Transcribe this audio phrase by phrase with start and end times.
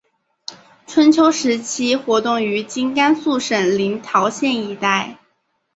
[0.87, 5.19] 春秋时期活动于今甘肃省临洮县一带。